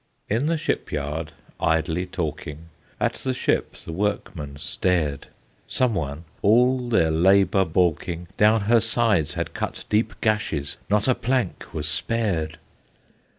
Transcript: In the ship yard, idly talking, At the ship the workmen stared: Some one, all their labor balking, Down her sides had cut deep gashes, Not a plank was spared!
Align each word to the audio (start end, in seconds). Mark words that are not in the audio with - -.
In 0.29 0.47
the 0.47 0.57
ship 0.57 0.91
yard, 0.91 1.31
idly 1.59 2.07
talking, 2.07 2.69
At 2.99 3.13
the 3.17 3.35
ship 3.35 3.75
the 3.85 3.91
workmen 3.91 4.57
stared: 4.59 5.27
Some 5.67 5.93
one, 5.93 6.23
all 6.41 6.89
their 6.89 7.11
labor 7.11 7.65
balking, 7.65 8.27
Down 8.35 8.61
her 8.61 8.79
sides 8.79 9.35
had 9.35 9.53
cut 9.53 9.83
deep 9.91 10.19
gashes, 10.19 10.77
Not 10.89 11.07
a 11.07 11.13
plank 11.13 11.65
was 11.71 11.87
spared! 11.87 12.57